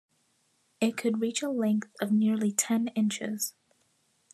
[0.79, 3.53] It could reach a length of nearly ten inches.